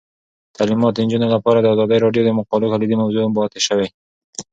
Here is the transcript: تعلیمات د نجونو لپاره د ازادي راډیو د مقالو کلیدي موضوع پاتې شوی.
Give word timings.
تعلیمات 0.55 0.93
د 0.93 0.97
نجونو 1.05 1.27
لپاره 1.35 1.59
د 1.59 1.65
ازادي 1.73 1.97
راډیو 2.05 2.23
د 2.25 2.29
مقالو 2.39 2.71
کلیدي 2.73 2.95
موضوع 3.01 3.21
پاتې 3.37 3.59
شوی. 3.67 3.87